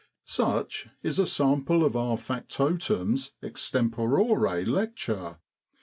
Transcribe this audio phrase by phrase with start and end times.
[0.25, 5.37] Such is a sample of our factotum's extempore lecture.